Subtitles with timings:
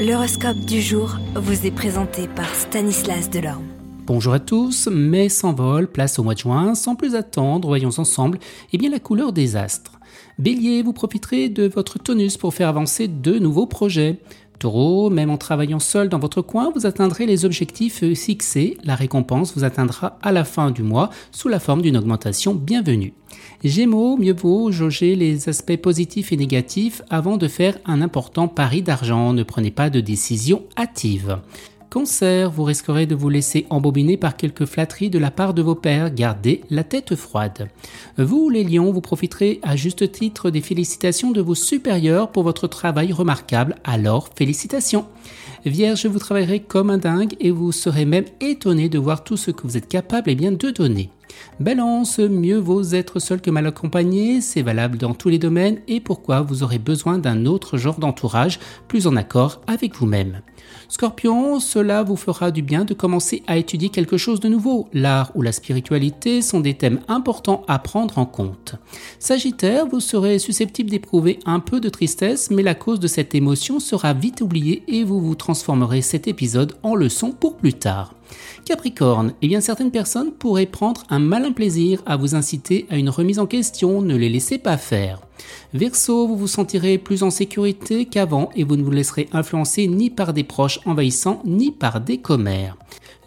[0.00, 3.66] L'horoscope du jour vous est présenté par Stanislas Delorme.
[4.06, 8.38] Bonjour à tous, mai s'envole, place au mois de juin, sans plus attendre, voyons ensemble
[8.72, 10.00] eh bien, la couleur des astres.
[10.38, 14.20] Bélier, vous profiterez de votre tonus pour faire avancer de nouveaux projets.
[14.60, 18.76] Taureau, même en travaillant seul dans votre coin, vous atteindrez les objectifs fixés.
[18.84, 23.14] La récompense vous atteindra à la fin du mois sous la forme d'une augmentation bienvenue.
[23.64, 28.82] Gémeaux, mieux vaut jauger les aspects positifs et négatifs avant de faire un important pari
[28.82, 29.32] d'argent.
[29.32, 31.38] Ne prenez pas de décision hâtive.
[31.90, 35.74] Cancer, vous risquerez de vous laisser embobiner par quelques flatteries de la part de vos
[35.74, 36.14] pères.
[36.14, 37.68] Gardez la tête froide.
[38.16, 42.68] Vous, les lions, vous profiterez à juste titre des félicitations de vos supérieurs pour votre
[42.68, 43.74] travail remarquable.
[43.82, 45.06] Alors, félicitations.
[45.66, 49.50] Vierge, vous travaillerez comme un dingue et vous serez même étonné de voir tout ce
[49.50, 51.10] que vous êtes capable et eh bien, de donner.
[51.58, 56.00] Balance, mieux vaut être seul que mal accompagné, c'est valable dans tous les domaines et
[56.00, 58.58] pourquoi vous aurez besoin d'un autre genre d'entourage
[58.88, 60.40] plus en accord avec vous-même.
[60.88, 64.88] Scorpion, cela vous fera du bien de commencer à étudier quelque chose de nouveau.
[64.92, 68.74] L'art ou la spiritualité sont des thèmes importants à prendre en compte.
[69.18, 73.80] Sagittaire, vous serez susceptible d'éprouver un peu de tristesse, mais la cause de cette émotion
[73.80, 78.14] sera vite oubliée et vous vous transformerez cet épisode en leçon pour plus tard.
[78.64, 83.10] Capricorne, eh bien certaines personnes pourraient prendre un malin plaisir à vous inciter à une
[83.10, 85.20] remise en question, ne les laissez pas faire.
[85.72, 90.10] Verseau, vous vous sentirez plus en sécurité qu'avant et vous ne vous laisserez influencer ni
[90.10, 92.76] par des proches envahissants ni par des commères.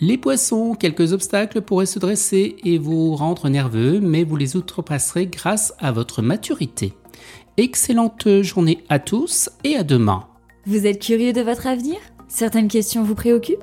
[0.00, 5.26] Les poissons, quelques obstacles pourraient se dresser et vous rendre nerveux, mais vous les outrepasserez
[5.26, 6.92] grâce à votre maturité.
[7.56, 10.26] Excellente journée à tous et à demain.
[10.66, 11.96] Vous êtes curieux de votre avenir?
[12.26, 13.62] Certaines questions vous préoccupent?